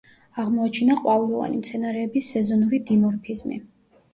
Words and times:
აღმოაჩინა 0.43 0.95
ყვავილოვანი 1.01 1.59
მცენარეების 1.61 2.33
სეზონური 2.37 2.81
დიმორფიზმი. 2.89 3.63